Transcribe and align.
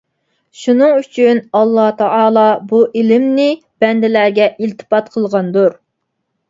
شۇنىڭ 0.61 0.95
ئۈچۈن 1.01 1.41
ئاللاتائالا 1.59 2.47
بۇ 2.73 2.81
ئىلىمنى 2.89 3.47
بەندىلەرگە 3.85 4.53
ئىلتىپات 4.55 5.15
قىلغاندۇر. 5.17 5.83